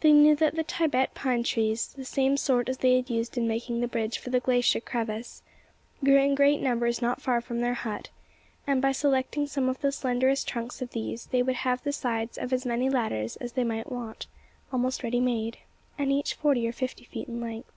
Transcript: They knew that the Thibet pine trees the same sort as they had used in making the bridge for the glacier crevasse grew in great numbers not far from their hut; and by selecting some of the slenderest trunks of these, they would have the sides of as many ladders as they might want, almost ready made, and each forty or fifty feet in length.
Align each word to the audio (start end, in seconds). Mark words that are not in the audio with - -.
They 0.00 0.10
knew 0.10 0.34
that 0.34 0.56
the 0.56 0.64
Thibet 0.64 1.14
pine 1.14 1.44
trees 1.44 1.86
the 1.86 2.04
same 2.04 2.36
sort 2.36 2.68
as 2.68 2.78
they 2.78 2.96
had 2.96 3.08
used 3.08 3.38
in 3.38 3.46
making 3.46 3.80
the 3.80 3.86
bridge 3.86 4.18
for 4.18 4.28
the 4.30 4.40
glacier 4.40 4.80
crevasse 4.80 5.44
grew 6.02 6.16
in 6.18 6.34
great 6.34 6.60
numbers 6.60 7.00
not 7.00 7.22
far 7.22 7.40
from 7.40 7.60
their 7.60 7.74
hut; 7.74 8.08
and 8.66 8.82
by 8.82 8.90
selecting 8.90 9.46
some 9.46 9.68
of 9.68 9.80
the 9.80 9.92
slenderest 9.92 10.48
trunks 10.48 10.82
of 10.82 10.90
these, 10.90 11.26
they 11.26 11.44
would 11.44 11.54
have 11.62 11.80
the 11.84 11.92
sides 11.92 12.38
of 12.38 12.52
as 12.52 12.66
many 12.66 12.90
ladders 12.90 13.36
as 13.36 13.52
they 13.52 13.62
might 13.62 13.92
want, 13.92 14.26
almost 14.72 15.04
ready 15.04 15.20
made, 15.20 15.58
and 15.96 16.10
each 16.10 16.34
forty 16.34 16.66
or 16.66 16.72
fifty 16.72 17.04
feet 17.04 17.28
in 17.28 17.40
length. 17.40 17.70